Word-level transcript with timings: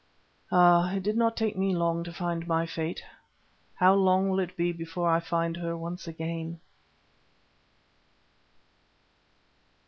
Ah, 0.51 0.95
it 0.95 1.03
did 1.03 1.15
not 1.15 1.37
take 1.37 1.55
me 1.55 1.75
long 1.75 2.03
to 2.03 2.11
find 2.11 2.47
my 2.47 2.65
fate. 2.65 3.03
How 3.75 3.93
long 3.93 4.29
will 4.29 4.39
it 4.39 4.57
be 4.57 4.71
before 4.71 5.07
I 5.11 5.19
find 5.19 5.55
her 5.57 5.77
once 5.77 6.07
again? 6.07 6.59